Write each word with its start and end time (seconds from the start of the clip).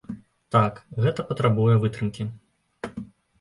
Так, 0.53 0.79
гэта 1.05 1.25
патрабуе 1.33 1.75
вытрымкі. 1.85 2.27